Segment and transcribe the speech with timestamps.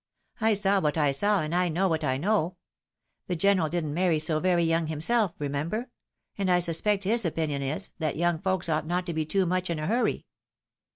[0.39, 2.57] I saw what I saw, and I know what I know.
[3.27, 5.91] The general didn't marry so very young himself, remember—
[6.39, 9.69] and I suspect his opinion is, that young folks ought not to be too much
[9.69, 10.25] in a hurry."